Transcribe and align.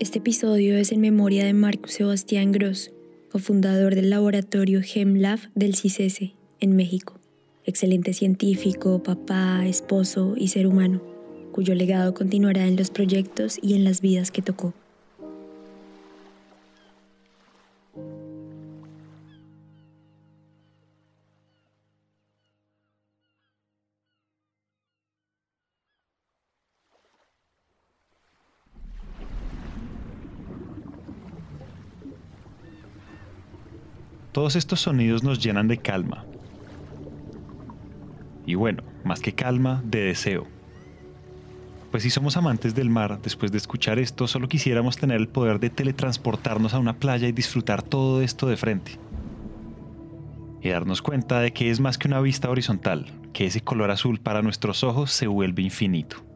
Este 0.00 0.18
episodio 0.18 0.76
es 0.76 0.90
en 0.90 1.00
memoria 1.00 1.44
de 1.44 1.52
Marcus 1.52 1.92
Sebastián 1.92 2.50
Gross, 2.50 2.90
cofundador 3.30 3.94
del 3.94 4.10
laboratorio 4.10 4.80
GemLab 4.82 5.38
del 5.54 5.74
CICESE 5.74 6.34
en 6.60 6.74
México. 6.74 7.20
Excelente 7.64 8.14
científico, 8.14 9.02
papá, 9.02 9.66
esposo 9.66 10.34
y 10.36 10.48
ser 10.48 10.66
humano, 10.66 11.02
cuyo 11.52 11.74
legado 11.74 12.14
continuará 12.14 12.66
en 12.66 12.76
los 12.76 12.90
proyectos 12.90 13.58
y 13.62 13.74
en 13.74 13.84
las 13.84 14.00
vidas 14.00 14.30
que 14.30 14.42
tocó. 14.42 14.74
Todos 34.32 34.56
estos 34.56 34.80
sonidos 34.80 35.22
nos 35.22 35.44
llenan 35.44 35.68
de 35.68 35.76
calma. 35.76 36.24
Y 38.46 38.54
bueno, 38.54 38.82
más 39.04 39.20
que 39.20 39.34
calma, 39.34 39.82
de 39.84 40.00
deseo. 40.00 40.46
Pues 41.90 42.02
si 42.02 42.08
somos 42.08 42.38
amantes 42.38 42.74
del 42.74 42.88
mar, 42.88 43.20
después 43.22 43.52
de 43.52 43.58
escuchar 43.58 43.98
esto, 43.98 44.26
solo 44.26 44.48
quisiéramos 44.48 44.96
tener 44.96 45.18
el 45.18 45.28
poder 45.28 45.60
de 45.60 45.68
teletransportarnos 45.68 46.72
a 46.72 46.78
una 46.78 46.98
playa 46.98 47.28
y 47.28 47.32
disfrutar 47.32 47.82
todo 47.82 48.22
esto 48.22 48.46
de 48.46 48.56
frente. 48.56 48.92
Y 50.62 50.70
darnos 50.70 51.02
cuenta 51.02 51.40
de 51.40 51.52
que 51.52 51.70
es 51.70 51.80
más 51.80 51.98
que 51.98 52.08
una 52.08 52.20
vista 52.20 52.48
horizontal, 52.48 53.12
que 53.34 53.44
ese 53.44 53.60
color 53.60 53.90
azul 53.90 54.18
para 54.18 54.40
nuestros 54.40 54.82
ojos 54.82 55.12
se 55.12 55.26
vuelve 55.26 55.60
infinito. 55.60 56.31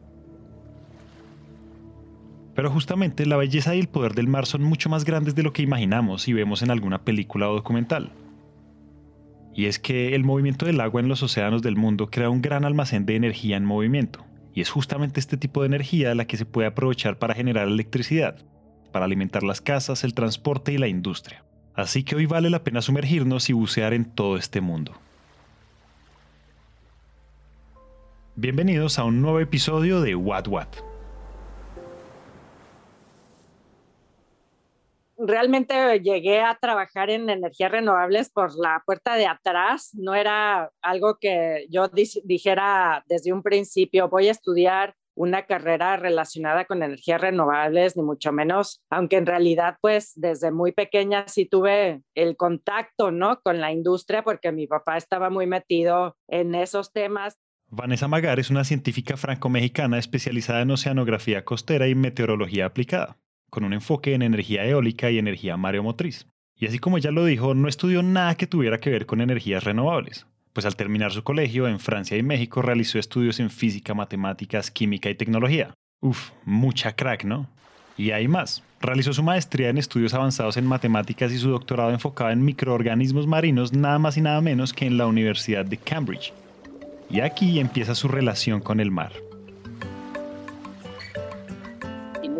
Pero 2.57 2.71
justamente 2.71 3.27
la 3.27 3.37
belleza 3.37 3.75
y 3.75 3.79
el 3.79 3.87
poder 3.87 4.15
del 4.15 4.27
mar 4.27 4.47
son 4.47 4.63
mucho 4.63 4.89
más 4.89 5.05
grandes 5.05 5.35
de 5.35 5.43
lo 5.43 5.53
que 5.53 5.61
imaginamos 5.61 6.27
y 6.27 6.33
vemos 6.33 6.63
en 6.63 6.71
alguna 6.71 7.03
película 7.03 7.47
o 7.51 7.53
documental. 7.53 8.09
Y 9.53 9.65
es 9.65 9.77
que 9.77 10.15
el 10.15 10.23
movimiento 10.23 10.65
del 10.65 10.81
agua 10.81 10.99
en 10.99 11.07
los 11.07 11.21
océanos 11.21 11.61
del 11.61 11.75
mundo 11.75 12.09
crea 12.09 12.31
un 12.31 12.41
gran 12.41 12.65
almacén 12.65 13.05
de 13.05 13.15
energía 13.15 13.57
en 13.57 13.63
movimiento, 13.63 14.25
y 14.55 14.61
es 14.61 14.71
justamente 14.71 15.19
este 15.19 15.37
tipo 15.37 15.61
de 15.61 15.67
energía 15.67 16.15
la 16.15 16.25
que 16.25 16.35
se 16.35 16.47
puede 16.47 16.67
aprovechar 16.67 17.19
para 17.19 17.35
generar 17.35 17.67
electricidad, 17.67 18.43
para 18.91 19.05
alimentar 19.05 19.43
las 19.43 19.61
casas, 19.61 20.03
el 20.03 20.15
transporte 20.15 20.73
y 20.73 20.79
la 20.79 20.87
industria. 20.87 21.43
Así 21.75 22.01
que 22.01 22.15
hoy 22.15 22.25
vale 22.25 22.49
la 22.49 22.63
pena 22.63 22.81
sumergirnos 22.81 23.51
y 23.51 23.53
bucear 23.53 23.93
en 23.93 24.05
todo 24.05 24.35
este 24.35 24.61
mundo. 24.61 24.93
Bienvenidos 28.35 28.97
a 28.97 29.03
un 29.03 29.21
nuevo 29.21 29.39
episodio 29.41 30.01
de 30.01 30.15
What 30.15 30.47
What 30.47 30.96
realmente 35.27 35.99
llegué 35.99 36.41
a 36.41 36.57
trabajar 36.59 37.09
en 37.09 37.29
energías 37.29 37.71
renovables 37.71 38.29
por 38.29 38.57
la 38.57 38.81
puerta 38.85 39.15
de 39.15 39.27
atrás. 39.27 39.91
No 39.93 40.15
era 40.15 40.71
algo 40.81 41.17
que 41.19 41.67
yo 41.69 41.87
dijera 42.23 43.03
desde 43.07 43.33
un 43.33 43.43
principio, 43.43 44.09
voy 44.09 44.29
a 44.29 44.31
estudiar 44.31 44.95
una 45.15 45.47
carrera 45.47 45.97
relacionada 45.97 46.65
con 46.65 46.83
energías 46.83 47.19
renovables, 47.19 47.97
ni 47.97 48.03
mucho 48.03 48.31
menos, 48.31 48.81
aunque 48.91 49.17
en 49.17 49.25
realidad, 49.25 49.77
pues 49.81 50.13
desde 50.15 50.51
muy 50.51 50.71
pequeña 50.71 51.27
sí 51.27 51.45
tuve 51.45 52.03
el 52.13 52.37
contacto, 52.37 53.09
¿no? 53.09 53.39
Con 53.41 53.59
la 53.59 53.71
industria, 53.71 54.23
porque 54.23 54.51
mi 54.51 54.67
papá 54.67 54.95
estaba 54.95 55.31
muy 55.31 55.47
metido 55.47 56.15
en 56.27 56.53
esos 56.53 56.93
temas. 56.93 57.35
Vanessa 57.69 58.07
Magar 58.07 58.39
es 58.39 58.51
una 58.51 58.63
científica 58.63 59.17
franco-mexicana 59.17 59.97
especializada 59.97 60.61
en 60.61 60.71
oceanografía 60.71 61.43
costera 61.43 61.87
y 61.87 61.95
meteorología 61.95 62.67
aplicada 62.67 63.17
con 63.49 63.63
un 63.63 63.73
enfoque 63.73 64.13
en 64.13 64.21
energía 64.21 64.65
eólica 64.65 65.11
y 65.11 65.17
energía 65.17 65.57
mareomotriz. 65.57 66.27
Y 66.55 66.65
así 66.65 66.79
como 66.79 66.97
ya 66.97 67.11
lo 67.11 67.25
dijo, 67.25 67.53
no 67.53 67.67
estudió 67.67 68.01
nada 68.01 68.35
que 68.35 68.47
tuviera 68.47 68.79
que 68.79 68.89
ver 68.89 69.05
con 69.05 69.21
energías 69.21 69.63
renovables, 69.63 70.25
pues 70.53 70.65
al 70.65 70.75
terminar 70.75 71.11
su 71.11 71.23
colegio 71.23 71.67
en 71.67 71.79
Francia 71.79 72.17
y 72.17 72.23
México 72.23 72.61
realizó 72.61 72.97
estudios 72.97 73.39
en 73.39 73.49
física, 73.49 73.93
matemáticas, 73.93 74.71
química 74.71 75.09
y 75.09 75.15
tecnología. 75.15 75.73
Uf, 76.01 76.31
mucha 76.45 76.95
crack, 76.95 77.25
¿no? 77.25 77.47
Y 77.95 78.11
hay 78.11 78.27
más. 78.27 78.63
Realizó 78.79 79.13
su 79.13 79.23
maestría 79.23 79.69
en 79.69 79.77
estudios 79.77 80.13
avanzados 80.13 80.57
en 80.57 80.65
matemáticas 80.65 81.31
y 81.31 81.37
su 81.37 81.49
doctorado 81.49 81.91
enfocado 81.91 82.29
en 82.29 82.45
microorganismos 82.45 83.25
marinos 83.25 83.73
nada 83.73 83.97
más 83.97 84.17
y 84.17 84.21
nada 84.21 84.41
menos 84.41 84.73
que 84.73 84.85
en 84.85 84.97
la 84.97 85.07
Universidad 85.07 85.65
de 85.65 85.77
Cambridge. 85.77 86.33
Y 87.09 87.21
aquí 87.21 87.59
empieza 87.59 87.95
su 87.95 88.07
relación 88.07 88.61
con 88.61 88.79
el 88.79 88.91
mar. 88.91 89.13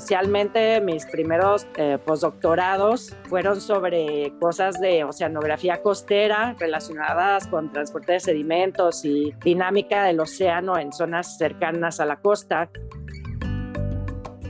Inicialmente 0.07 0.79
mis 0.79 1.05
primeros 1.05 1.67
eh, 1.75 1.97
postdoctorados 1.97 3.13
fueron 3.25 3.59
sobre 3.59 4.31
cosas 4.39 4.79
de 4.79 5.03
oceanografía 5.03 5.81
costera 5.81 6.55
relacionadas 6.57 7.45
con 7.47 7.73
transporte 7.73 8.13
de 8.13 8.21
sedimentos 8.21 9.03
y 9.03 9.33
dinámica 9.43 10.05
del 10.05 10.21
océano 10.21 10.77
en 10.79 10.93
zonas 10.93 11.37
cercanas 11.37 11.99
a 11.99 12.05
la 12.05 12.21
costa. 12.21 12.69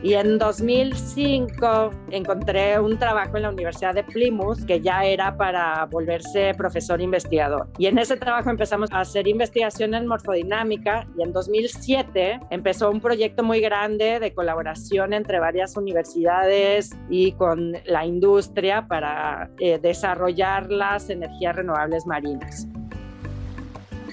Y 0.04 0.14
en 0.14 0.38
2005 0.38 1.92
encontré 2.12 2.80
un 2.80 2.98
trabajo 3.00 3.38
en 3.38 3.44
la 3.44 3.50
Universidad 3.50 3.96
de 3.96 4.04
Plymouth 4.04 4.66
que 4.66 4.80
ya 4.80 5.04
era 5.04 5.36
para 5.36 5.86
volverse 5.86 6.54
profesor 6.56 7.02
investigador. 7.02 7.68
Y 7.80 7.88
en 7.88 7.98
ese 7.98 8.16
trabajo 8.16 8.50
empezamos 8.50 8.92
a 8.92 9.00
hacer 9.00 9.28
investigación 9.28 9.96
en 9.96 10.06
morfodinámica 10.06 11.08
y 11.18 11.24
en 11.24 11.34
2007 11.34 12.40
empezó 12.52 12.92
un 12.92 13.02
proyecto 13.02 13.44
muy 13.44 13.60
grande 13.60 14.20
de 14.20 14.34
colaboración 14.34 15.14
entre 15.14 15.40
varias 15.40 15.76
universidades 15.76 16.96
y 17.10 17.32
con 17.34 17.74
la 17.86 18.06
industria 18.06 18.88
para 18.88 19.50
eh, 19.60 19.80
desarrollar 19.82 20.72
las 20.72 21.10
energías 21.10 21.56
renovables 21.56 22.06
marinas. 22.06 22.68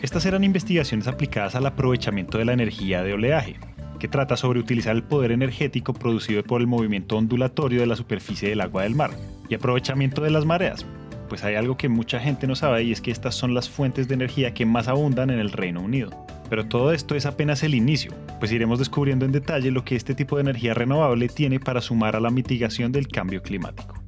Estas 0.02 0.26
eran 0.26 0.44
investigaciones 0.44 1.08
aplicadas 1.08 1.54
al 1.54 1.66
aprovechamiento 1.66 2.38
de 2.38 2.44
la 2.44 2.52
energía 2.52 3.02
de 3.02 3.14
oleaje 3.14 3.56
que 4.04 4.08
trata 4.08 4.36
sobre 4.36 4.60
utilizar 4.60 4.94
el 4.94 5.02
poder 5.02 5.32
energético 5.32 5.94
producido 5.94 6.42
por 6.42 6.60
el 6.60 6.66
movimiento 6.66 7.16
ondulatorio 7.16 7.80
de 7.80 7.86
la 7.86 7.96
superficie 7.96 8.50
del 8.50 8.60
agua 8.60 8.82
del 8.82 8.94
mar 8.94 9.12
y 9.48 9.54
aprovechamiento 9.54 10.20
de 10.22 10.30
las 10.30 10.44
mareas. 10.44 10.84
Pues 11.30 11.42
hay 11.42 11.54
algo 11.54 11.78
que 11.78 11.88
mucha 11.88 12.20
gente 12.20 12.46
no 12.46 12.54
sabe 12.54 12.82
y 12.82 12.92
es 12.92 13.00
que 13.00 13.10
estas 13.10 13.34
son 13.34 13.54
las 13.54 13.70
fuentes 13.70 14.06
de 14.06 14.12
energía 14.12 14.52
que 14.52 14.66
más 14.66 14.88
abundan 14.88 15.30
en 15.30 15.38
el 15.38 15.50
Reino 15.50 15.80
Unido. 15.80 16.10
Pero 16.50 16.66
todo 16.66 16.92
esto 16.92 17.14
es 17.14 17.24
apenas 17.24 17.62
el 17.62 17.74
inicio, 17.74 18.12
pues 18.40 18.52
iremos 18.52 18.78
descubriendo 18.78 19.24
en 19.24 19.32
detalle 19.32 19.70
lo 19.70 19.86
que 19.86 19.96
este 19.96 20.14
tipo 20.14 20.36
de 20.36 20.42
energía 20.42 20.74
renovable 20.74 21.28
tiene 21.28 21.58
para 21.58 21.80
sumar 21.80 22.14
a 22.14 22.20
la 22.20 22.28
mitigación 22.28 22.92
del 22.92 23.08
cambio 23.08 23.40
climático. 23.40 24.03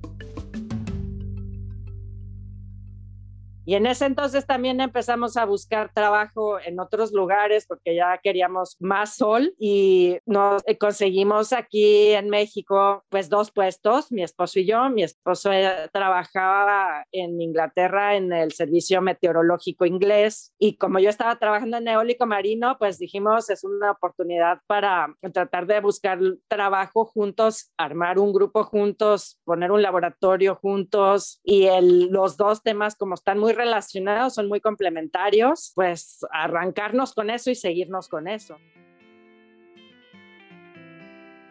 Y 3.66 3.74
en 3.74 3.86
ese 3.86 4.06
entonces 4.06 4.46
también 4.46 4.80
empezamos 4.80 5.36
a 5.36 5.44
buscar 5.44 5.92
trabajo 5.92 6.60
en 6.60 6.78
otros 6.78 7.12
lugares 7.12 7.66
porque 7.66 7.96
ya 7.96 8.16
queríamos 8.22 8.76
más 8.78 9.16
sol 9.16 9.52
y 9.58 10.18
nos 10.24 10.62
eh, 10.66 10.78
conseguimos 10.78 11.52
aquí 11.52 12.12
en 12.12 12.30
México 12.30 13.02
pues 13.08 13.28
dos 13.28 13.50
puestos, 13.50 14.12
mi 14.12 14.22
esposo 14.22 14.60
y 14.60 14.66
yo. 14.66 14.88
Mi 14.88 15.02
esposo 15.02 15.50
eh, 15.52 15.90
trabajaba 15.92 17.04
en 17.10 17.40
Inglaterra 17.40 18.14
en 18.14 18.32
el 18.32 18.52
servicio 18.52 19.02
meteorológico 19.02 19.84
inglés 19.84 20.54
y 20.60 20.76
como 20.76 21.00
yo 21.00 21.10
estaba 21.10 21.34
trabajando 21.36 21.78
en 21.78 21.88
eólico 21.88 22.24
marino, 22.24 22.76
pues 22.78 22.98
dijimos 22.98 23.50
es 23.50 23.64
una 23.64 23.90
oportunidad 23.90 24.60
para 24.68 25.12
tratar 25.32 25.66
de 25.66 25.80
buscar 25.80 26.20
trabajo 26.46 27.04
juntos, 27.04 27.72
armar 27.76 28.20
un 28.20 28.32
grupo 28.32 28.62
juntos, 28.62 29.40
poner 29.44 29.72
un 29.72 29.82
laboratorio 29.82 30.54
juntos 30.54 31.40
y 31.42 31.64
el, 31.64 32.10
los 32.12 32.36
dos 32.36 32.62
temas 32.62 32.94
como 32.94 33.14
están 33.14 33.40
muy 33.40 33.55
relacionados, 33.56 34.34
son 34.34 34.48
muy 34.48 34.60
complementarios, 34.60 35.72
pues 35.74 36.24
arrancarnos 36.30 37.14
con 37.14 37.30
eso 37.30 37.50
y 37.50 37.54
seguirnos 37.54 38.08
con 38.08 38.28
eso. 38.28 38.56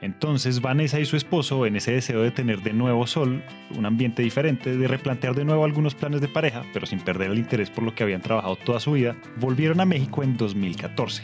Entonces 0.02 0.62
Vanessa 0.62 1.00
y 1.00 1.06
su 1.06 1.18
esposo, 1.18 1.66
en 1.66 1.78
ese 1.78 1.94
deseo 1.94 2.22
de 2.22 2.30
tener 2.30 2.62
de 2.62 2.74
nuevo 2.74 3.08
sol, 3.08 3.44
un 3.76 3.86
ambiente 3.88 4.22
diferente, 4.22 4.78
de 4.78 4.88
replantear 4.88 5.34
de 5.34 5.46
nuevo 5.46 5.66
algunos 5.66 5.96
planes 5.96 6.22
de 6.22 6.28
pareja, 6.28 6.64
pero 6.74 6.86
sin 6.86 7.00
perder 7.00 7.32
el 7.32 7.40
interés 7.40 7.72
por 7.72 7.84
lo 7.84 7.96
que 7.96 8.04
habían 8.04 8.22
trabajado 8.22 8.56
toda 8.56 8.80
su 8.80 8.92
vida, 8.92 9.16
volvieron 9.38 9.80
a 9.80 9.86
México 9.86 10.22
en 10.22 10.38
2014. 10.38 11.24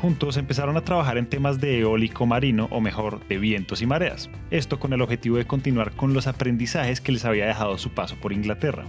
Juntos 0.00 0.36
empezaron 0.36 0.76
a 0.76 0.82
trabajar 0.82 1.16
en 1.16 1.26
temas 1.26 1.58
de 1.58 1.80
eólico 1.80 2.26
marino, 2.26 2.68
o 2.70 2.80
mejor, 2.80 3.26
de 3.28 3.38
vientos 3.38 3.80
y 3.80 3.86
mareas. 3.86 4.28
Esto 4.50 4.78
con 4.78 4.92
el 4.92 5.00
objetivo 5.00 5.38
de 5.38 5.46
continuar 5.46 5.92
con 5.92 6.12
los 6.12 6.26
aprendizajes 6.26 7.00
que 7.00 7.12
les 7.12 7.24
había 7.24 7.46
dejado 7.46 7.78
su 7.78 7.90
paso 7.90 8.16
por 8.16 8.32
Inglaterra. 8.32 8.84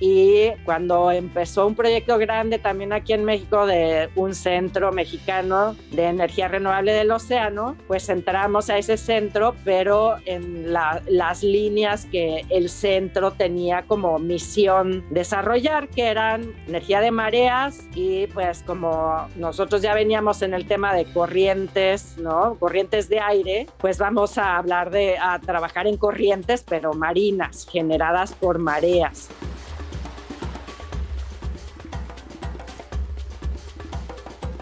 Y 0.00 0.50
cuando 0.64 1.10
empezó 1.10 1.66
un 1.66 1.74
proyecto 1.74 2.18
grande 2.18 2.58
también 2.58 2.92
aquí 2.92 3.12
en 3.12 3.24
México 3.24 3.66
de 3.66 4.08
un 4.16 4.34
centro 4.34 4.92
mexicano 4.92 5.76
de 5.92 6.04
energía 6.04 6.48
renovable 6.48 6.92
del 6.92 7.10
océano, 7.10 7.76
pues 7.86 8.08
entramos 8.08 8.70
a 8.70 8.78
ese 8.78 8.96
centro, 8.96 9.54
pero 9.64 10.16
en 10.26 10.72
las 10.72 11.42
líneas 11.42 12.06
que 12.06 12.44
el 12.50 12.68
centro 12.68 13.32
tenía 13.32 13.82
como 13.82 14.18
misión 14.18 15.04
desarrollar, 15.10 15.88
que 15.88 16.06
eran 16.06 16.52
energía 16.66 17.00
de 17.00 17.10
mareas 17.10 17.86
y 17.94 18.26
pues 18.28 18.62
como 18.62 19.28
nosotros 19.36 19.82
ya 19.82 19.94
veníamos 19.94 20.42
en 20.42 20.54
el 20.54 20.66
tema 20.66 20.94
de 20.94 21.04
corrientes, 21.04 22.16
¿no? 22.18 22.56
Corrientes 22.58 23.08
de 23.08 23.20
aire, 23.20 23.66
pues 23.78 23.98
vamos 23.98 24.38
a 24.38 24.56
hablar 24.56 24.90
de 24.90 25.16
a 25.18 25.38
trabajar 25.38 25.86
en 25.86 25.96
corrientes, 25.96 26.64
pero 26.68 26.94
marinas, 26.94 27.66
generadas 27.70 28.32
por 28.32 28.58
mareas. 28.58 29.30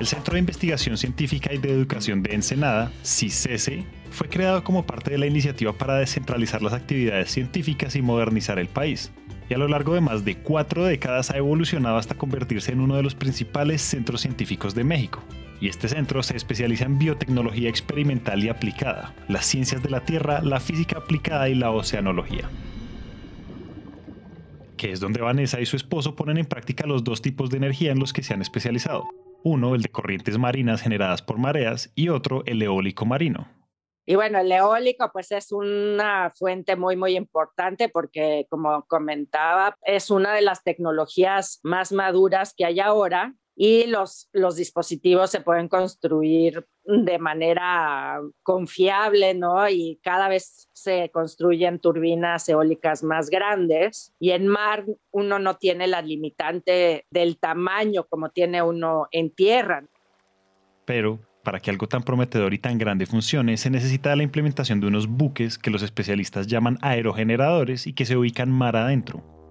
El 0.02 0.08
Centro 0.08 0.34
de 0.34 0.40
Investigación 0.40 0.99
Científica 0.99 1.54
y 1.54 1.58
de 1.58 1.70
Educación 1.70 2.25
de 2.25 2.34
Ensenada, 2.34 2.90
CICESE, 3.04 3.84
fue 4.10 4.28
creado 4.28 4.64
como 4.64 4.84
parte 4.84 5.12
de 5.12 5.19
la 5.19 5.26
iniciativa 5.26 5.72
para 5.75 5.94
descentralizar 5.94 6.60
las 6.60 6.72
actividades 6.72 7.31
científicas 7.31 7.94
y 7.94 8.02
modernizar 8.02 8.58
el 8.58 8.66
país. 8.66 9.12
Y 9.49 9.54
a 9.54 9.58
lo 9.58 9.69
largo 9.69 9.94
de 9.94 10.00
más 10.00 10.25
de 10.25 10.38
cuatro 10.38 10.84
décadas 10.84 11.31
ha 11.31 11.37
evolucionado 11.37 11.99
hasta 11.99 12.16
convertirse 12.16 12.72
en 12.72 12.81
uno 12.81 12.96
de 12.96 13.04
los 13.04 13.14
principales 13.14 13.81
centros 13.81 14.22
científicos 14.22 14.75
de 14.75 14.82
México. 14.82 15.22
Y 15.60 15.69
este 15.69 15.88
centro 15.88 16.20
se 16.25 16.37
especializa 16.37 16.84
en 16.84 16.99
biotecnología 16.99 17.69
experimental 17.69 18.43
y 18.43 18.49
aplicada, 18.49 19.14
las 19.28 19.46
ciencias 19.46 19.84
de 19.84 19.90
la 19.90 20.04
Tierra, 20.04 20.43
la 20.43 20.58
física 20.58 20.99
aplicada 20.99 21.49
y 21.49 21.54
la 21.54 21.70
oceanología 21.70 22.50
que 24.76 24.90
es 24.90 24.99
donde 24.99 25.20
Vanessa 25.20 25.60
y 25.60 25.66
su 25.66 25.76
esposo 25.76 26.16
ponen 26.16 26.38
en 26.38 26.44
práctica 26.44 26.88
los 26.88 27.04
dos 27.04 27.22
tipos 27.22 27.50
de 27.50 27.58
energía 27.58 27.93
en 27.93 28.00
los 28.00 28.12
que 28.12 28.25
se 28.25 28.34
han 28.34 28.43
especializado, 28.43 29.06
uno, 29.44 29.75
el 29.75 29.83
de 29.83 29.89
corrientes 29.91 30.39
marinas 30.39 30.83
generadas 30.83 31.23
por 31.23 31.39
mareas, 31.39 31.93
y 31.94 32.09
otro, 32.09 32.43
el 32.47 32.62
eólico 32.62 33.05
marino. 33.05 33.49
Y 34.05 34.17
bueno, 34.17 34.41
el 34.41 34.50
eólico 34.50 35.11
pues 35.12 35.31
es 35.31 35.53
una 35.53 36.33
fuente 36.35 36.75
muy, 36.75 36.97
muy 36.97 37.17
importante 37.17 37.89
porque, 37.89 38.47
como 38.50 38.85
comentaba, 38.87 39.77
es 39.83 40.11
una 40.11 40.35
de 40.35 40.43
las 40.43 40.65
tecnologías 40.65 41.61
más 41.62 41.93
maduras 41.93 42.53
que 42.56 42.65
hay 42.65 42.81
ahora 42.81 43.35
y 43.55 43.87
los, 43.87 44.29
los 44.33 44.56
dispositivos 44.56 45.31
se 45.31 45.41
pueden 45.41 45.69
construir 45.69 46.67
de 46.84 47.19
manera 47.19 48.20
confiable, 48.43 49.34
¿no? 49.34 49.69
Y 49.69 50.00
cada 50.02 50.29
vez 50.29 50.69
se 50.73 51.11
construyen 51.11 51.79
turbinas 51.79 52.49
eólicas 52.49 53.02
más 53.02 53.31
grandes 53.31 54.12
y 54.19 54.31
en 54.31 54.49
mar 54.49 54.84
uno 55.11 55.38
no 55.38 55.56
tiene 55.56 55.87
la 55.87 56.02
limitante 56.02 57.06
del 57.11 57.38
tamaño 57.38 58.05
como 58.05 58.31
tiene 58.31 58.62
uno 58.62 59.06
en 59.12 59.31
tierra. 59.31 59.84
Pero 60.84 61.20
para 61.44 61.61
que 61.61 61.70
algo 61.70 61.88
tan 61.88 62.02
prometedor 62.02 62.55
y 62.55 62.58
tan 62.58 62.79
grande 62.79 63.06
funcione, 63.06 63.56
se 63.56 63.70
necesita 63.70 64.14
la 64.14 64.23
implementación 64.23 64.81
de 64.81 64.87
unos 64.87 65.08
buques 65.08 65.58
que 65.58 65.70
los 65.70 65.82
especialistas 65.82 66.46
llaman 66.46 66.78
aerogeneradores 66.82 67.87
y 67.87 67.94
que 67.94 68.05
se 68.05 68.17
ubican 68.17 68.50
mar 68.50 68.76
adentro. 68.76 69.42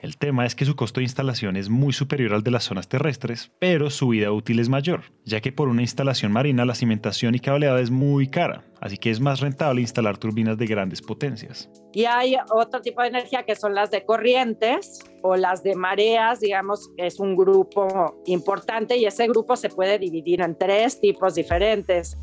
El 0.00 0.16
tema 0.16 0.46
es 0.46 0.54
que 0.54 0.64
su 0.64 0.76
costo 0.76 1.00
de 1.00 1.04
instalación 1.04 1.56
es 1.56 1.68
muy 1.68 1.92
superior 1.92 2.32
al 2.32 2.44
de 2.44 2.52
las 2.52 2.62
zonas 2.62 2.88
terrestres, 2.88 3.50
pero 3.58 3.90
su 3.90 4.08
vida 4.08 4.30
útil 4.30 4.60
es 4.60 4.68
mayor, 4.68 5.02
ya 5.24 5.40
que 5.40 5.50
por 5.50 5.66
una 5.66 5.82
instalación 5.82 6.30
marina 6.30 6.64
la 6.64 6.76
cimentación 6.76 7.34
y 7.34 7.40
cableado 7.40 7.78
es 7.78 7.90
muy 7.90 8.28
cara, 8.28 8.62
así 8.80 8.96
que 8.96 9.10
es 9.10 9.18
más 9.18 9.40
rentable 9.40 9.80
instalar 9.80 10.16
turbinas 10.16 10.56
de 10.56 10.66
grandes 10.66 11.02
potencias. 11.02 11.68
Y 11.92 12.04
hay 12.04 12.36
otro 12.48 12.80
tipo 12.80 13.02
de 13.02 13.08
energía 13.08 13.42
que 13.42 13.56
son 13.56 13.74
las 13.74 13.90
de 13.90 14.04
corrientes 14.04 15.00
o 15.22 15.34
las 15.34 15.64
de 15.64 15.74
mareas, 15.74 16.38
digamos, 16.38 16.90
es 16.96 17.18
un 17.18 17.34
grupo 17.34 18.22
importante 18.26 18.96
y 18.96 19.04
ese 19.04 19.26
grupo 19.26 19.56
se 19.56 19.68
puede 19.68 19.98
dividir 19.98 20.42
en 20.42 20.56
tres 20.56 21.00
tipos 21.00 21.34
diferentes. 21.34 22.16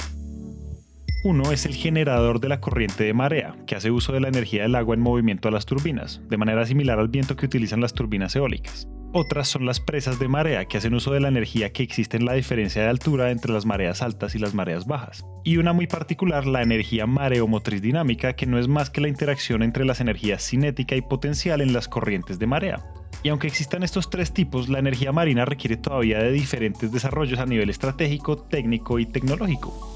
Uno 1.25 1.51
es 1.51 1.65
el 1.65 1.73
generador 1.73 2.39
de 2.39 2.49
la 2.49 2.61
corriente 2.61 3.03
de 3.03 3.15
marea, 3.15 3.55
que 3.65 3.75
hace 3.75 3.89
uso 3.89 4.13
de 4.13 4.19
la 4.19 4.27
energía 4.27 4.61
del 4.61 4.75
agua 4.75 4.93
en 4.93 5.01
movimiento 5.01 5.47
a 5.47 5.51
las 5.51 5.65
turbinas, 5.65 6.21
de 6.29 6.37
manera 6.37 6.67
similar 6.67 6.99
al 6.99 7.07
viento 7.07 7.35
que 7.35 7.47
utilizan 7.47 7.81
las 7.81 7.95
turbinas 7.95 8.35
eólicas. 8.35 8.87
Otras 9.11 9.47
son 9.47 9.65
las 9.65 9.79
presas 9.79 10.19
de 10.19 10.27
marea, 10.27 10.65
que 10.65 10.77
hacen 10.77 10.93
uso 10.93 11.11
de 11.13 11.21
la 11.21 11.29
energía 11.29 11.73
que 11.73 11.81
existe 11.81 12.17
en 12.17 12.25
la 12.25 12.33
diferencia 12.33 12.83
de 12.83 12.89
altura 12.89 13.31
entre 13.31 13.51
las 13.51 13.65
mareas 13.65 14.03
altas 14.03 14.35
y 14.35 14.37
las 14.37 14.53
mareas 14.53 14.85
bajas. 14.85 15.25
Y 15.43 15.57
una 15.57 15.73
muy 15.73 15.87
particular, 15.87 16.45
la 16.45 16.61
energía 16.61 17.07
mareomotriz 17.07 17.81
dinámica, 17.81 18.33
que 18.33 18.45
no 18.45 18.59
es 18.59 18.67
más 18.67 18.91
que 18.91 19.01
la 19.01 19.07
interacción 19.07 19.63
entre 19.63 19.83
las 19.83 20.01
energías 20.01 20.47
cinética 20.47 20.95
y 20.95 21.01
potencial 21.01 21.59
en 21.61 21.73
las 21.73 21.87
corrientes 21.87 22.37
de 22.37 22.45
marea. 22.45 22.85
Y 23.23 23.29
aunque 23.29 23.47
existan 23.47 23.81
estos 23.81 24.11
tres 24.11 24.31
tipos, 24.31 24.69
la 24.69 24.77
energía 24.77 25.11
marina 25.11 25.43
requiere 25.43 25.77
todavía 25.77 26.19
de 26.19 26.31
diferentes 26.31 26.91
desarrollos 26.91 27.39
a 27.39 27.47
nivel 27.47 27.71
estratégico, 27.71 28.37
técnico 28.37 28.99
y 28.99 29.07
tecnológico. 29.07 29.94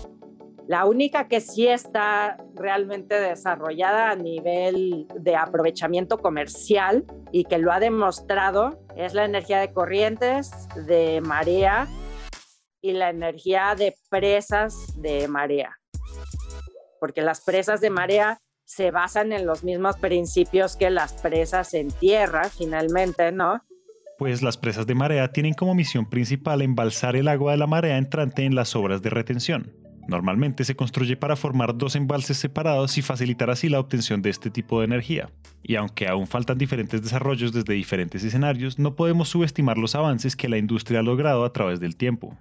La 0.69 0.85
única 0.85 1.27
que 1.27 1.41
sí 1.41 1.67
está 1.67 2.37
realmente 2.53 3.19
desarrollada 3.19 4.11
a 4.11 4.15
nivel 4.15 5.07
de 5.19 5.35
aprovechamiento 5.35 6.19
comercial 6.19 7.05
y 7.31 7.45
que 7.45 7.57
lo 7.57 7.71
ha 7.71 7.79
demostrado 7.79 8.79
es 8.95 9.15
la 9.15 9.25
energía 9.25 9.61
de 9.61 9.73
corrientes, 9.73 10.51
de 10.85 11.21
marea 11.21 11.87
y 12.83 12.91
la 12.91 13.09
energía 13.09 13.73
de 13.75 13.95
presas 14.11 14.93
de 14.95 15.27
marea. 15.27 15.75
Porque 16.99 17.23
las 17.23 17.41
presas 17.41 17.81
de 17.81 17.89
marea 17.89 18.37
se 18.63 18.91
basan 18.91 19.33
en 19.33 19.47
los 19.47 19.63
mismos 19.63 19.97
principios 19.97 20.77
que 20.77 20.91
las 20.91 21.13
presas 21.13 21.73
en 21.73 21.89
tierra, 21.89 22.43
finalmente, 22.47 23.31
¿no? 23.31 23.63
Pues 24.19 24.43
las 24.43 24.57
presas 24.57 24.85
de 24.85 24.93
marea 24.93 25.31
tienen 25.31 25.55
como 25.55 25.73
misión 25.73 26.05
principal 26.05 26.61
embalsar 26.61 27.15
el 27.15 27.27
agua 27.27 27.53
de 27.53 27.57
la 27.57 27.65
marea 27.65 27.97
entrante 27.97 28.43
en 28.43 28.53
las 28.53 28.75
obras 28.75 29.01
de 29.01 29.09
retención. 29.09 29.88
Normalmente 30.09 30.63
se 30.63 30.75
construye 30.75 31.15
para 31.15 31.35
formar 31.35 31.77
dos 31.77 31.95
embalses 31.95 32.37
separados 32.37 32.97
y 32.97 33.03
facilitar 33.03 33.51
así 33.51 33.69
la 33.69 33.79
obtención 33.79 34.23
de 34.23 34.31
este 34.31 34.49
tipo 34.49 34.79
de 34.79 34.85
energía. 34.85 35.29
Y 35.61 35.75
aunque 35.75 36.07
aún 36.07 36.25
faltan 36.25 36.57
diferentes 36.57 37.03
desarrollos 37.03 37.53
desde 37.53 37.75
diferentes 37.75 38.23
escenarios, 38.23 38.79
no 38.79 38.95
podemos 38.95 39.29
subestimar 39.29 39.77
los 39.77 39.93
avances 39.93 40.35
que 40.35 40.49
la 40.49 40.57
industria 40.57 41.01
ha 41.01 41.03
logrado 41.03 41.45
a 41.45 41.53
través 41.53 41.79
del 41.79 41.95
tiempo. 41.95 42.35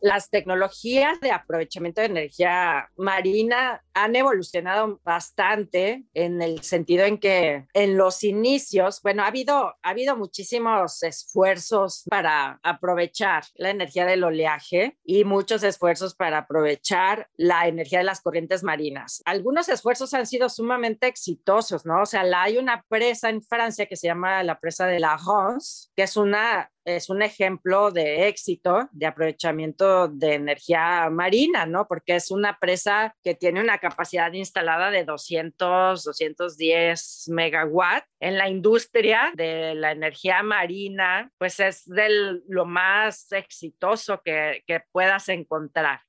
Las 0.00 0.30
tecnologías 0.30 1.20
de 1.20 1.30
aprovechamiento 1.30 2.00
de 2.00 2.06
energía 2.06 2.88
marina 2.96 3.82
han 3.94 4.16
evolucionado 4.16 5.00
bastante 5.04 6.04
en 6.14 6.42
el 6.42 6.62
sentido 6.62 7.04
en 7.04 7.18
que 7.18 7.66
en 7.72 7.96
los 7.96 8.24
inicios, 8.24 9.00
bueno, 9.02 9.22
ha 9.22 9.28
habido, 9.28 9.74
ha 9.82 9.90
habido 9.90 10.16
muchísimos 10.16 11.02
esfuerzos 11.02 12.04
para 12.10 12.60
aprovechar 12.62 13.44
la 13.54 13.70
energía 13.70 14.04
del 14.04 14.24
oleaje 14.24 14.98
y 15.04 15.24
muchos 15.24 15.62
esfuerzos 15.62 16.14
para 16.14 16.38
aprovechar 16.38 17.28
la 17.36 17.68
energía 17.68 17.98
de 17.98 18.04
las 18.04 18.20
corrientes 18.20 18.62
marinas. 18.62 19.22
Algunos 19.24 19.68
esfuerzos 19.68 20.12
han 20.14 20.26
sido 20.26 20.48
sumamente 20.48 21.06
exitosos, 21.06 21.86
¿no? 21.86 22.02
O 22.02 22.06
sea, 22.06 22.24
hay 22.42 22.58
una 22.58 22.84
presa 22.88 23.30
en 23.30 23.42
Francia 23.42 23.86
que 23.86 23.96
se 23.96 24.08
llama 24.08 24.42
la 24.42 24.58
presa 24.58 24.86
de 24.86 25.00
la 25.00 25.16
Rance, 25.16 25.88
que 25.94 26.02
es 26.02 26.16
una 26.16 26.70
es 26.84 27.08
un 27.08 27.22
ejemplo 27.22 27.90
de 27.90 28.28
éxito 28.28 28.88
de 28.92 29.06
aprovechamiento 29.06 30.08
de 30.08 30.34
energía 30.34 31.08
marina, 31.10 31.66
¿no? 31.66 31.86
Porque 31.86 32.16
es 32.16 32.30
una 32.30 32.58
presa 32.58 33.16
que 33.22 33.34
tiene 33.34 33.60
una 33.60 33.78
capacidad 33.84 34.32
instalada 34.32 34.90
de 34.90 35.04
200, 35.04 36.02
210 36.02 37.28
megawatts. 37.28 38.06
En 38.18 38.38
la 38.38 38.48
industria 38.48 39.30
de 39.34 39.74
la 39.74 39.92
energía 39.92 40.42
marina, 40.42 41.30
pues 41.36 41.60
es 41.60 41.84
de 41.84 42.40
lo 42.48 42.64
más 42.64 43.30
exitoso 43.32 44.22
que, 44.24 44.64
que 44.66 44.80
puedas 44.90 45.28
encontrar. 45.28 46.00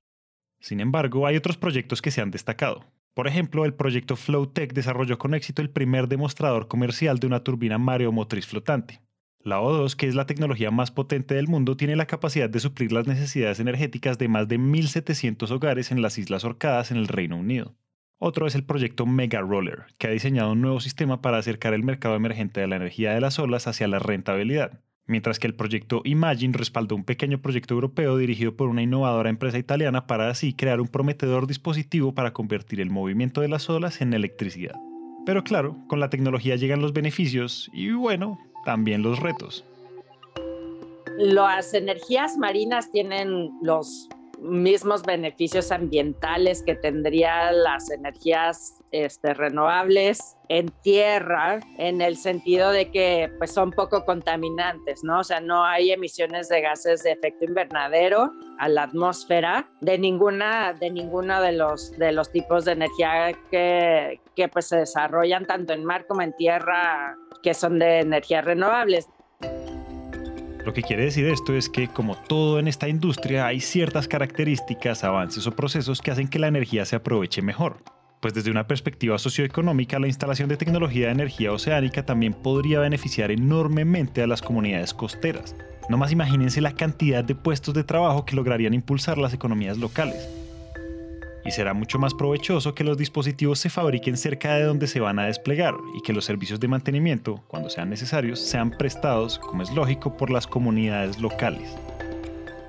Sin 0.62 0.80
embargo, 0.80 1.28
hay 1.28 1.36
otros 1.36 1.58
proyectos 1.58 2.02
que 2.02 2.12
se 2.12 2.22
han 2.22 2.32
destacado. 2.32 2.86
Por 3.14 3.28
ejemplo, 3.28 3.66
el 3.66 3.74
proyecto 3.74 4.16
Flowtech 4.16 4.74
desarrolló 4.74 5.18
con 5.18 5.34
éxito 5.34 5.62
el 5.62 5.70
primer 5.70 6.08
demostrador 6.08 6.68
comercial 6.68 7.20
de 7.20 7.28
una 7.28 7.44
turbina 7.44 7.78
mareomotriz 7.78 8.48
flotante. 8.48 9.02
La 9.46 9.62
O2, 9.62 9.96
que 9.96 10.08
es 10.08 10.16
la 10.16 10.26
tecnología 10.26 10.72
más 10.72 10.90
potente 10.90 11.36
del 11.36 11.48
mundo, 11.48 11.78
tiene 11.78 11.96
la 11.96 12.08
capacidad 12.08 12.50
de 12.50 12.60
suplir 12.60 12.92
las 12.92 13.06
necesidades 13.06 13.60
energéticas 13.60 14.18
de 14.18 14.28
más 14.28 14.48
de 14.48 14.58
1.700 14.58 15.52
hogares 15.52 15.92
en 15.92 16.02
las 16.02 16.18
Islas 16.18 16.44
Orcadas 16.44 16.90
en 16.90 16.98
el 16.98 17.08
Reino 17.08 17.38
Unido. 17.38 17.76
Otro 18.18 18.48
es 18.48 18.56
el 18.56 18.64
proyecto 18.64 19.06
Mega 19.06 19.42
Roller, 19.42 19.84
que 20.00 20.08
ha 20.08 20.10
diseñado 20.10 20.54
un 20.54 20.62
nuevo 20.62 20.80
sistema 20.80 21.22
para 21.22 21.38
acercar 21.38 21.76
el 21.76 21.84
mercado 21.84 22.16
emergente 22.16 22.60
de 22.60 22.66
la 22.66 22.78
energía 22.78 23.14
de 23.14 23.22
las 23.22 23.38
olas 23.38 23.68
hacia 23.68 23.88
la 23.88 24.00
rentabilidad, 24.00 24.82
mientras 25.06 25.38
que 25.38 25.46
el 25.46 25.54
proyecto 25.54 26.02
Imagine 26.06 26.58
respaldó 26.58 26.96
un 26.96 27.04
pequeño 27.04 27.40
proyecto 27.40 27.76
europeo 27.76 28.18
dirigido 28.18 28.56
por 28.56 28.70
una 28.70 28.82
innovadora 28.82 29.30
empresa 29.30 29.60
italiana 29.60 30.08
para 30.08 30.28
así 30.28 30.54
crear 30.54 30.82
un 30.82 30.88
prometedor 30.88 31.46
dispositivo 31.46 32.16
para 32.16 32.34
convertir 32.34 32.82
el 32.82 32.90
movimiento 32.90 33.42
de 33.42 33.50
las 33.50 33.70
olas 33.70 34.02
en 34.02 34.16
electricidad. 34.16 34.74
Pero 35.24 35.44
claro, 35.44 35.78
con 35.88 36.00
la 36.00 36.10
tecnología 36.10 36.56
llegan 36.56 36.82
los 36.82 36.94
beneficios 36.94 37.70
y 37.74 37.92
bueno, 37.92 38.40
también 38.66 39.02
los 39.02 39.20
retos. 39.22 39.64
Las 41.18 41.74
energías 41.74 42.38
marinas 42.38 42.92
tienen 42.92 43.52
los 43.62 44.10
mismos 44.46 45.04
beneficios 45.04 45.72
ambientales 45.72 46.64
que 46.64 46.76
tendrían 46.76 47.64
las 47.64 47.90
energías 47.92 48.82
este, 48.92 49.34
renovables 49.34 50.38
en 50.48 50.70
tierra 50.84 51.60
en 51.78 52.02
el 52.02 52.18
sentido 52.18 52.72
de 52.72 52.92
que 52.92 53.32
pues 53.38 53.52
son 53.52 53.72
poco 53.72 54.06
contaminantes, 54.06 55.04
¿no? 55.04 55.20
O 55.20 55.24
sea, 55.24 55.40
no 55.40 55.66
hay 55.66 55.92
emisiones 55.92 56.48
de 56.50 56.62
gases 56.62 57.04
de 57.04 57.12
efecto 57.12 57.46
invernadero 57.46 58.32
a 58.60 58.70
la 58.70 58.84
atmósfera 58.84 59.70
de 59.82 59.98
ninguna 59.98 60.74
de 60.74 60.92
ninguno 60.92 61.42
de 61.42 61.52
los 61.54 61.92
de 61.98 62.12
los 62.12 62.32
tipos 62.32 62.64
de 62.66 62.74
energía 62.74 63.34
que, 63.52 64.22
que 64.36 64.48
pues 64.48 64.68
se 64.68 64.78
desarrollan 64.78 65.46
tanto 65.46 65.74
en 65.74 65.84
mar 65.84 66.06
como 66.08 66.22
en 66.22 66.34
tierra 66.34 67.18
que 67.44 67.54
son 67.54 67.80
de 67.80 68.00
energías 68.00 68.46
renovables. 68.46 69.08
Lo 70.66 70.74
que 70.74 70.82
quiere 70.82 71.04
decir 71.04 71.28
esto 71.28 71.54
es 71.54 71.70
que, 71.70 71.88
como 71.88 72.16
todo 72.16 72.58
en 72.60 72.68
esta 72.68 72.90
industria, 72.90 73.46
hay 73.46 73.60
ciertas 73.60 74.08
características, 74.08 75.04
avances 75.04 75.46
o 75.46 75.56
procesos 75.56 76.02
que 76.02 76.12
hacen 76.12 76.28
que 76.28 76.40
la 76.40 76.48
energía 76.48 76.86
se 76.86 76.96
aproveche 76.96 77.42
mejor 77.42 77.84
pues 78.26 78.34
desde 78.34 78.50
una 78.50 78.66
perspectiva 78.66 79.20
socioeconómica 79.20 80.00
la 80.00 80.08
instalación 80.08 80.50
de 80.50 80.58
tecnología 80.58 81.06
de 81.06 81.12
energía 81.12 81.52
oceánica 81.52 82.08
también 82.08 82.34
podría 82.34 82.80
beneficiar 82.80 83.30
enormemente 83.30 84.24
a 84.24 84.26
las 84.26 84.42
comunidades 84.42 84.96
costeras. 84.96 85.56
No 85.90 85.98
más 85.98 86.12
imagínense 86.12 86.60
la 86.60 86.74
cantidad 86.74 87.24
de 87.24 87.36
puestos 87.36 87.76
de 87.76 87.84
trabajo 87.84 88.26
que 88.26 88.36
lograrían 88.36 88.74
impulsar 88.74 89.20
las 89.20 89.36
economías 89.36 89.78
locales. 89.78 90.28
Y 91.46 91.52
será 91.52 91.74
mucho 91.74 92.00
más 92.00 92.14
provechoso 92.14 92.74
que 92.74 92.84
los 92.84 92.98
dispositivos 92.98 93.60
se 93.60 93.70
fabriquen 93.70 94.18
cerca 94.18 94.56
de 94.56 94.64
donde 94.64 94.88
se 94.88 95.00
van 95.00 95.20
a 95.20 95.28
desplegar 95.28 95.76
y 95.96 96.02
que 96.02 96.14
los 96.14 96.26
servicios 96.26 96.60
de 96.60 96.68
mantenimiento, 96.68 97.44
cuando 97.48 97.70
sean 97.70 97.90
necesarios, 97.90 98.40
sean 98.40 98.72
prestados, 98.72 99.38
como 99.40 99.62
es 99.62 99.72
lógico, 99.72 100.18
por 100.18 100.32
las 100.32 100.48
comunidades 100.48 101.20
locales 101.20 101.76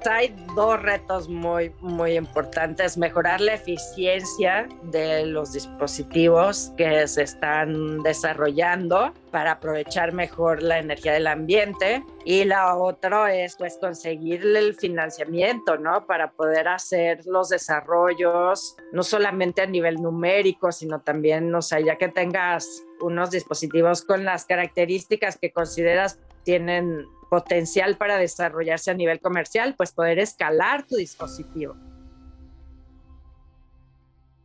hay 0.07 0.35
dos 0.55 0.81
retos 0.83 1.29
muy, 1.29 1.73
muy 1.81 2.17
importantes. 2.17 2.97
Mejorar 2.97 3.41
la 3.41 3.55
eficiencia 3.55 4.69
de 4.85 5.27
los 5.27 5.53
dispositivos 5.53 6.73
que 6.77 7.07
se 7.09 7.23
están 7.23 8.03
desarrollando 8.03 9.13
para 9.31 9.53
aprovechar 9.53 10.13
mejor 10.13 10.63
la 10.63 10.79
energía 10.79 11.13
del 11.13 11.27
ambiente. 11.27 12.05
Y 12.25 12.45
la 12.45 12.77
otra 12.77 13.35
es 13.35 13.57
pues 13.57 13.79
conseguir 13.81 14.45
el 14.45 14.75
financiamiento, 14.75 15.77
¿no? 15.77 16.07
Para 16.07 16.33
poder 16.33 16.69
hacer 16.69 17.27
los 17.27 17.49
desarrollos, 17.51 18.77
no 18.93 19.03
solamente 19.03 19.63
a 19.63 19.67
nivel 19.67 19.97
numérico, 19.97 20.73
sino 20.73 21.01
también, 21.01 21.55
o 21.55 21.63
sea, 21.63 21.81
ya 21.81 21.97
que 21.97 22.09
tengas 22.09 22.85
unos 23.01 23.31
dispositivos 23.31 24.03
con 24.03 24.25
las 24.25 24.47
características 24.47 25.37
que 25.39 25.53
consideras 25.53 26.19
tienen 26.45 27.07
potencial 27.31 27.97
para 27.97 28.19
desarrollarse 28.19 28.91
a 28.91 28.95
nivel 28.95 29.21
comercial, 29.21 29.75
pues 29.77 29.93
poder 29.93 30.19
escalar 30.19 30.87
tu 30.87 30.97
dispositivo. 30.97 31.77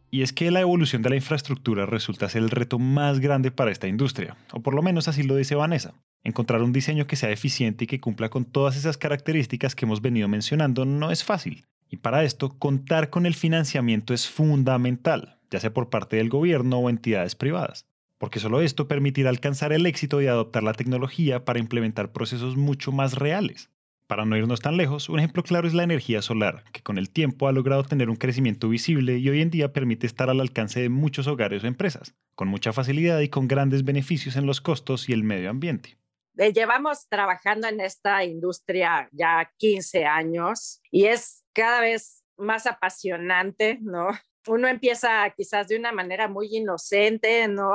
Y 0.10 0.24
es 0.24 0.34
que 0.34 0.52
la 0.52 0.60
evolución 0.60 1.02
de 1.02 1.10
la 1.10 1.16
infraestructura 1.16 1.86
resulta 1.86 2.28
ser 2.28 2.42
el 2.42 2.50
reto 2.50 2.80
más 2.80 3.20
grande 3.20 3.50
para 3.50 3.72
esta 3.72 3.88
industria, 3.88 4.36
o 4.52 4.60
por 4.62 4.74
lo 4.74 4.82
menos 4.82 5.08
así 5.08 5.24
lo 5.24 5.36
dice 5.36 5.56
Vanessa. 5.56 5.94
Encontrar 6.24 6.62
un 6.62 6.74
diseño 6.74 7.08
que 7.08 7.16
sea 7.16 7.32
eficiente 7.32 7.86
y 7.86 7.88
que 7.88 8.02
cumpla 8.02 8.30
con 8.30 8.46
todas 8.46 8.76
esas 8.76 8.98
características 8.98 9.74
que 9.74 9.86
hemos 9.86 10.02
venido 10.02 10.28
mencionando 10.28 10.86
no 10.86 11.12
es 11.12 11.24
fácil. 11.24 11.66
Y 11.90 11.98
para 11.98 12.24
esto, 12.24 12.58
contar 12.60 13.10
con 13.10 13.26
el 13.26 13.34
financiamiento 13.34 14.14
es 14.14 14.30
fundamental, 14.30 15.40
ya 15.50 15.60
sea 15.60 15.74
por 15.74 15.90
parte 15.90 16.18
del 16.18 16.30
gobierno 16.30 16.78
o 16.80 16.90
entidades 16.90 17.36
privadas 17.36 17.91
porque 18.22 18.40
solo 18.40 18.62
esto 18.62 18.88
permitirá 18.88 19.32
alcanzar 19.32 19.74
el 19.74 19.88
éxito 19.88 20.22
y 20.22 20.28
adoptar 20.28 20.62
la 20.62 20.74
tecnología 20.74 21.44
para 21.44 21.58
implementar 21.58 22.12
procesos 22.12 22.56
mucho 22.56 22.92
más 22.92 23.16
reales. 23.16 23.72
Para 24.06 24.26
no 24.26 24.38
irnos 24.38 24.60
tan 24.60 24.78
lejos, 24.78 25.10
un 25.10 25.18
ejemplo 25.18 25.42
claro 25.42 25.68
es 25.68 25.74
la 25.74 25.82
energía 25.82 26.22
solar, 26.22 26.64
que 26.72 26.84
con 26.84 27.00
el 27.00 27.10
tiempo 27.10 27.48
ha 27.48 27.52
logrado 27.52 27.84
tener 27.84 28.12
un 28.12 28.18
crecimiento 28.18 28.70
visible 28.70 29.18
y 29.18 29.28
hoy 29.28 29.42
en 29.42 29.50
día 29.50 29.74
permite 29.74 30.06
estar 30.06 30.30
al 30.30 30.40
alcance 30.40 30.80
de 30.80 30.90
muchos 30.90 31.26
hogares 31.26 31.64
o 31.64 31.68
empresas, 31.68 32.14
con 32.36 32.48
mucha 32.48 32.72
facilidad 32.74 33.22
y 33.22 33.30
con 33.30 33.48
grandes 33.48 33.84
beneficios 33.84 34.36
en 34.36 34.46
los 34.46 34.62
costos 34.62 35.10
y 35.10 35.14
el 35.14 35.24
medio 35.24 35.50
ambiente. 35.50 35.98
Eh, 36.38 36.54
llevamos 36.54 37.08
trabajando 37.10 37.70
en 37.70 37.82
esta 37.82 38.24
industria 38.24 39.10
ya 39.12 39.52
15 39.58 40.06
años 40.06 40.80
y 40.92 41.06
es 41.06 41.44
cada 41.54 41.82
vez 41.82 42.24
más 42.38 42.68
apasionante, 42.68 43.80
¿no? 43.82 44.10
Uno 44.48 44.68
empieza 44.68 45.30
quizás 45.36 45.68
de 45.68 45.78
una 45.78 45.92
manera 45.92 46.28
muy 46.28 46.56
inocente, 46.56 47.48
¿no? 47.48 47.74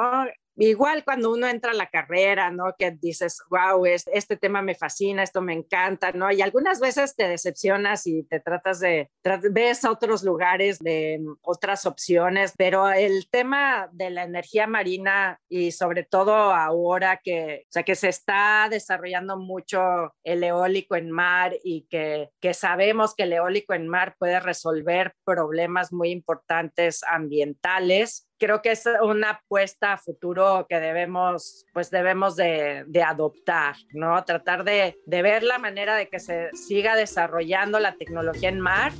Igual 0.56 1.04
cuando 1.04 1.30
uno 1.30 1.46
entra 1.46 1.72
a 1.72 1.74
la 1.74 1.90
carrera, 1.90 2.50
¿no? 2.50 2.74
Que 2.78 2.90
dices, 2.90 3.42
wow, 3.50 3.84
este 3.84 4.36
tema 4.36 4.62
me 4.62 4.74
fascina, 4.74 5.22
esto 5.22 5.42
me 5.42 5.52
encanta, 5.52 6.12
¿no? 6.12 6.32
Y 6.32 6.40
algunas 6.40 6.80
veces 6.80 7.14
te 7.14 7.28
decepcionas 7.28 8.06
y 8.06 8.22
te 8.24 8.40
tratas 8.40 8.80
de, 8.80 9.10
ves 9.50 9.84
otros 9.84 10.22
lugares 10.22 10.78
de 10.78 11.20
otras 11.42 11.84
opciones, 11.84 12.54
pero 12.56 12.88
el 12.88 13.28
tema 13.28 13.90
de 13.92 14.10
la 14.10 14.22
energía 14.22 14.66
marina 14.66 15.38
y 15.48 15.72
sobre 15.72 16.04
todo 16.04 16.34
ahora 16.34 17.20
que, 17.22 17.64
o 17.68 17.72
sea, 17.72 17.82
que 17.82 17.94
se 17.94 18.08
está 18.08 18.68
desarrollando 18.70 19.36
mucho 19.36 20.14
el 20.24 20.42
eólico 20.42 20.96
en 20.96 21.10
mar 21.10 21.54
y 21.62 21.86
que, 21.90 22.30
que 22.40 22.54
sabemos 22.54 23.14
que 23.14 23.24
el 23.24 23.34
eólico 23.34 23.74
en 23.74 23.88
mar 23.88 24.16
puede 24.18 24.40
resolver 24.40 25.14
problemas 25.24 25.92
muy 25.92 26.10
importantes 26.10 27.02
ambientales, 27.04 28.26
creo 28.38 28.62
que 28.62 28.72
es 28.72 28.84
una 29.02 29.30
apuesta 29.30 29.94
a 29.94 29.98
futuro 29.98 30.66
que 30.68 30.80
debemos, 30.80 31.64
pues 31.72 31.90
debemos 31.90 32.36
de, 32.36 32.84
adoptar, 33.06 33.76
¿no? 33.92 34.22
Tratar 34.24 34.64
de, 34.64 34.98
de, 35.06 35.22
ver 35.22 35.42
la 35.42 35.58
manera 35.58 35.94
de 35.96 36.08
que 36.08 36.20
se 36.20 36.50
siga 36.52 36.96
desarrollando 36.96 37.78
la 37.78 37.96
tecnología 37.96 38.48
en 38.48 38.60
mar. 38.60 38.92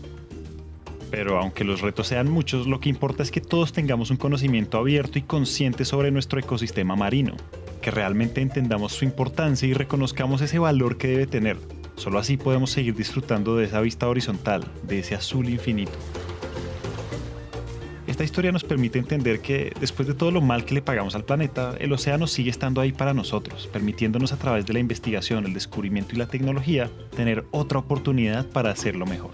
Pero 1.11 1.39
aunque 1.39 1.65
los 1.65 1.81
retos 1.81 2.09
sean 2.09 2.31
muchos, 2.31 2.67
lo 2.67 2.81
que 2.81 2.89
importa 2.89 3.23
es 3.23 3.31
que 3.31 3.41
todos 3.41 3.73
tengamos 3.73 4.11
un 4.11 4.17
conocimiento 4.17 4.79
abierto 4.79 5.19
y 5.19 5.23
consciente 5.23 5.85
sobre 5.85 6.11
nuestro 6.11 6.41
ecosistema 6.41 6.97
marino, 6.97 7.37
que 7.81 7.91
realmente 7.91 8.41
entendamos 8.41 8.93
su 8.93 9.05
importancia 9.05 9.69
y 9.69 9.73
reconozcamos 9.73 10.41
ese 10.41 10.59
valor 10.59 10.99
que 10.99 11.09
debe 11.09 11.27
tener. 11.27 11.57
Solo 11.97 12.19
así 12.19 12.37
podemos 12.37 12.71
seguir 12.71 12.95
disfrutando 12.95 13.57
de 13.57 13.65
esa 13.65 13.81
vista 13.81 14.09
horizontal, 14.09 14.65
de 14.83 14.99
ese 14.99 15.15
azul 15.15 15.49
infinito. 15.49 15.93
Esta 18.17 18.25
historia 18.25 18.51
nos 18.51 18.65
permite 18.65 18.99
entender 18.99 19.41
que, 19.41 19.75
después 19.79 20.09
de 20.09 20.15
todo 20.15 20.31
lo 20.31 20.41
mal 20.41 20.65
que 20.65 20.73
le 20.73 20.81
pagamos 20.81 21.15
al 21.15 21.27
planeta, 21.27 21.75
el 21.79 21.93
océano 21.93 22.27
sigue 22.27 22.49
estando 22.49 22.81
ahí 22.81 22.91
para 22.91 23.13
nosotros, 23.13 23.69
permitiéndonos 23.71 24.33
a 24.33 24.39
través 24.39 24.65
de 24.65 24.73
la 24.73 24.79
investigación, 24.79 25.45
el 25.45 25.53
descubrimiento 25.53 26.15
y 26.15 26.19
la 26.19 26.27
tecnología 26.27 26.89
tener 27.15 27.45
otra 27.51 27.79
oportunidad 27.79 28.47
para 28.47 28.71
hacerlo 28.71 29.05
mejor. 29.05 29.33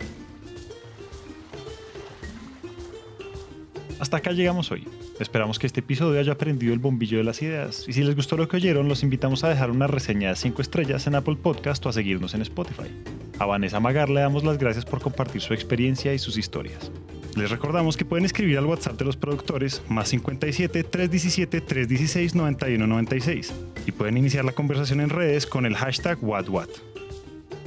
Hasta 4.01 4.17
acá 4.17 4.33
llegamos 4.33 4.73
hoy. 4.73 4.89
Esperamos 5.21 5.61
que 5.61 5.69
este 5.69 5.79
episodio 5.79 6.19
haya 6.19 6.33
aprendido 6.33 6.75
el 6.75 6.81
bombillo 6.81 7.19
de 7.19 7.25
las 7.25 7.41
ideas 7.41 7.85
y 7.87 7.93
si 7.93 8.03
les 8.03 8.17
gustó 8.17 8.37
lo 8.37 8.49
que 8.49 8.57
oyeron, 8.57 8.89
los 8.89 9.05
invitamos 9.05 9.45
a 9.45 9.49
dejar 9.49 9.71
una 9.71 9.87
reseña 9.87 10.31
de 10.31 10.35
5 10.35 10.61
estrellas 10.61 11.07
en 11.07 11.15
Apple 11.15 11.37
Podcast 11.41 11.87
o 11.87 11.89
a 11.89 11.93
seguirnos 11.93 12.35
en 12.35 12.43
Spotify. 12.43 12.91
A 13.39 13.47
Vanessa 13.47 13.79
Magar 13.79 14.11
le 14.11 14.23
damos 14.23 14.43
las 14.43 14.59
gracias 14.59 14.85
por 14.85 15.01
compartir 15.01 15.41
su 15.41 15.55
experiencia 15.55 16.12
y 16.12 16.19
sus 16.19 16.37
historias. 16.37 16.91
Les 17.37 17.51
recordamos 17.51 17.97
que 17.97 18.05
pueden 18.05 18.27
escribir 18.27 18.59
al 18.59 18.67
WhatsApp 18.67 18.99
de 18.99 19.07
los 19.07 19.17
productores 19.17 19.83
más 19.89 20.11
57 20.11 20.85
317 20.85 21.62
316 21.62 22.35
9196 22.35 23.55
y 23.87 23.93
pueden 23.93 24.19
iniciar 24.19 24.45
la 24.45 24.53
conversación 24.53 25.01
en 25.01 25.09
redes 25.09 25.47
con 25.47 25.65
el 25.65 25.75
hashtag 25.75 26.23
WhatWhat. 26.23 26.69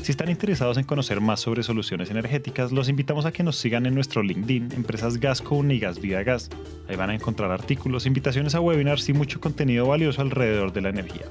Si 0.03 0.11
están 0.11 0.29
interesados 0.29 0.77
en 0.77 0.83
conocer 0.83 1.19
más 1.19 1.39
sobre 1.39 1.63
soluciones 1.63 2.11
energéticas, 2.11 2.71
los 2.71 2.89
invitamos 2.89 3.25
a 3.25 3.31
que 3.31 3.41
nos 3.41 3.55
sigan 3.55 3.87
en 3.87 3.95
nuestro 3.95 4.21
LinkedIn, 4.21 4.71
Empresas 4.73 5.19
Gasco 5.19 5.65
y 5.65 5.79
Gas 5.79 5.99
Vida 5.99 6.21
Gas. 6.21 6.51
Ahí 6.87 6.95
van 6.95 7.09
a 7.09 7.15
encontrar 7.15 7.49
artículos, 7.49 8.05
invitaciones 8.05 8.53
a 8.53 8.61
webinars 8.61 9.09
y 9.09 9.13
mucho 9.13 9.41
contenido 9.41 9.87
valioso 9.87 10.21
alrededor 10.21 10.73
de 10.73 10.81
la 10.81 10.89
energía. 10.89 11.25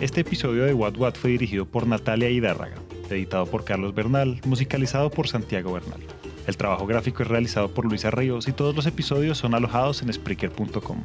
Este 0.00 0.20
episodio 0.20 0.64
de 0.64 0.74
What 0.74 1.14
fue 1.14 1.30
dirigido 1.30 1.64
por 1.64 1.86
Natalia 1.86 2.28
Hidárraga 2.28 2.83
editado 3.10 3.46
por 3.46 3.64
Carlos 3.64 3.94
Bernal, 3.94 4.40
musicalizado 4.44 5.10
por 5.10 5.28
Santiago 5.28 5.72
Bernal. 5.72 6.00
El 6.46 6.56
trabajo 6.56 6.86
gráfico 6.86 7.22
es 7.22 7.28
realizado 7.28 7.72
por 7.72 7.86
Luisa 7.86 8.10
Ríos 8.10 8.48
y 8.48 8.52
todos 8.52 8.74
los 8.74 8.86
episodios 8.86 9.38
son 9.38 9.54
alojados 9.54 10.02
en 10.02 10.12
Spreaker.com. 10.12 11.02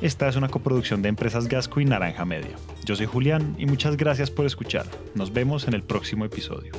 Esta 0.00 0.28
es 0.28 0.36
una 0.36 0.48
coproducción 0.48 1.02
de 1.02 1.10
Empresas 1.10 1.48
Gasco 1.48 1.80
y 1.80 1.84
Naranja 1.84 2.24
Media. 2.24 2.56
Yo 2.84 2.96
soy 2.96 3.06
Julián 3.06 3.54
y 3.58 3.66
muchas 3.66 3.96
gracias 3.96 4.30
por 4.30 4.46
escuchar. 4.46 4.86
Nos 5.14 5.32
vemos 5.32 5.68
en 5.68 5.74
el 5.74 5.82
próximo 5.82 6.24
episodio. 6.24 6.72